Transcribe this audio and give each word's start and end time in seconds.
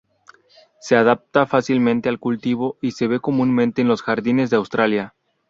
Se 0.79 0.95
adapta 0.97 1.45
fácilmente 1.45 2.09
al 2.09 2.17
cultivo 2.17 2.75
y 2.81 2.93
se 2.93 3.05
ve 3.05 3.19
comúnmente 3.19 3.83
en 3.83 3.87
los 3.87 4.01
jardines 4.01 4.49
de 4.49 4.57
Australia. 4.57 5.13